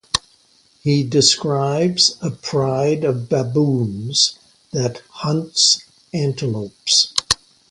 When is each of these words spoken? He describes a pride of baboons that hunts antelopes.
He 0.81 1.03
describes 1.03 2.17
a 2.23 2.31
pride 2.31 3.03
of 3.03 3.29
baboons 3.29 4.33
that 4.71 5.03
hunts 5.11 5.83
antelopes. 6.11 7.13